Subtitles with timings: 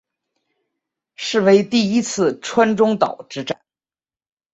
[1.13, 3.61] 是为第一次川中岛之战。